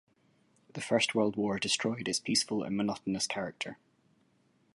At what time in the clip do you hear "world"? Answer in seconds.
1.13-1.35